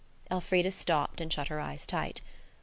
Elfrida 0.31 0.71
stopped 0.71 1.21
and 1.21 1.31
shut 1.31 1.49
her 1.49 1.59
eyes 1.59 1.85
tight. 1.85 2.21